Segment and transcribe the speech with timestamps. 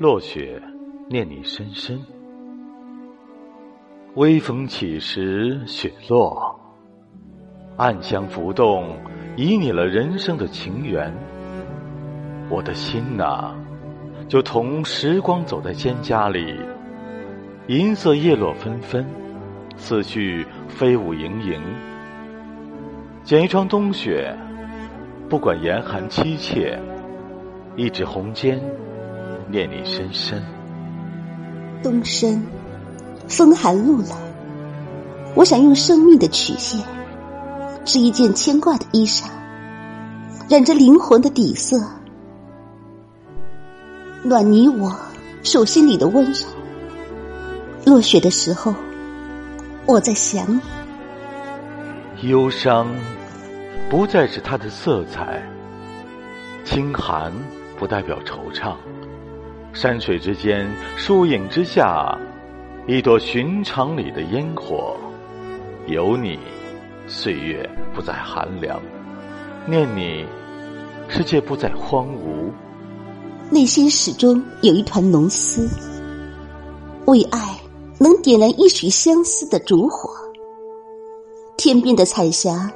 [0.00, 0.58] 落雪，
[1.10, 2.00] 念你深深。
[4.14, 6.58] 微风起时，雪落，
[7.76, 8.96] 暗香浮动，
[9.36, 11.12] 旖旎了人生的情缘。
[12.48, 13.54] 我的心呐，
[14.26, 16.58] 就同时光走在蒹葭里，
[17.66, 19.04] 银色叶落纷纷，
[19.76, 21.60] 思绪飞舞盈盈。
[23.22, 24.34] 剪一窗冬雪，
[25.28, 26.80] 不管严寒凄切，
[27.76, 28.58] 一指红笺，
[29.50, 30.42] 念你深深。
[31.82, 32.42] 冬深，
[33.28, 34.08] 风寒露冷，
[35.34, 36.80] 我想用生命的曲线，
[37.84, 39.24] 织一件牵挂的衣裳，
[40.48, 41.76] 染着灵魂的底色。
[44.22, 44.94] 暖你我
[45.42, 46.46] 手心里的温柔。
[47.86, 48.74] 落雪的时候，
[49.86, 50.60] 我在想你。
[52.28, 52.86] 忧伤
[53.88, 55.42] 不再是它的色彩，
[56.62, 57.32] 清寒
[57.78, 58.76] 不代表惆怅。
[59.72, 62.18] 山水之间，树影之下，
[62.86, 64.96] 一朵寻常里的烟火。
[65.86, 66.38] 有你，
[67.06, 68.78] 岁月不再寒凉；
[69.66, 70.26] 念你，
[71.08, 72.50] 世界不再荒芜。
[73.48, 75.68] 内心始终有一团浓丝，
[77.06, 77.56] 为爱
[77.98, 80.10] 能点燃一曲相思的烛火。
[81.56, 82.70] 天边的彩霞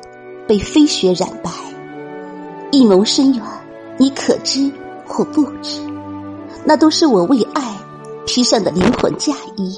[0.47, 1.51] 被飞雪染白，
[2.71, 3.43] 一眸深远，
[3.99, 4.71] 你可知
[5.07, 5.81] 或不知？
[6.65, 7.63] 那都是我为爱
[8.27, 9.77] 披上的灵魂嫁衣。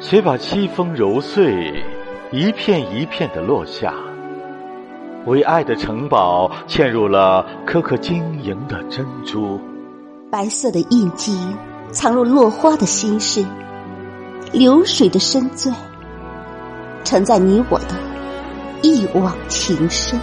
[0.00, 1.84] 谁把凄风揉碎，
[2.30, 3.94] 一片一片的落下？
[5.26, 9.58] 为爱的城堡嵌入了颗颗晶莹的珍珠，
[10.30, 11.36] 白色的印记
[11.90, 13.44] 藏入落花的心事，
[14.52, 15.72] 流水的深醉，
[17.02, 17.94] 承载你我的
[18.82, 20.20] 一往情深。